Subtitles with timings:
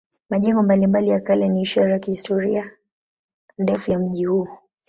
[0.29, 2.71] Majengo mbalimbali ya kale ni ishara ya historia
[3.57, 4.47] ndefu ya mji huu.